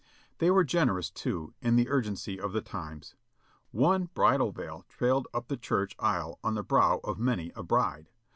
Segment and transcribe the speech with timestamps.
[0.39, 1.53] They were generous, too.
[1.61, 3.13] in the urgency of the times.
[3.69, 8.09] One Ijridal veil trailed up the church aisle on the brow of many a bride.